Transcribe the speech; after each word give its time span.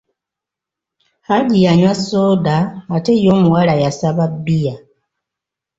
Haji 1.27 1.59
yanywa 1.65 1.93
sooda 2.07 2.57
ate 2.95 3.11
ye 3.21 3.29
omuwala 3.35 3.73
yasaba 3.83 4.23
bbiya. 4.33 4.75